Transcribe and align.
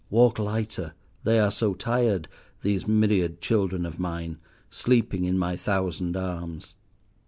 Walk 0.09 0.39
lighter; 0.39 0.95
they 1.23 1.39
are 1.39 1.51
so 1.51 1.75
tired, 1.75 2.27
these 2.63 2.87
myriad 2.87 3.39
children 3.39 3.85
of 3.85 3.99
mine, 3.99 4.39
sleeping 4.71 5.25
in 5.25 5.37
my 5.37 5.55
thousand 5.55 6.17
arms. 6.17 6.73